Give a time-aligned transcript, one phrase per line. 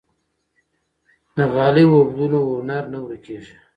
[1.35, 3.55] که غالۍ ووبدو نو هنر نه ورکيږي.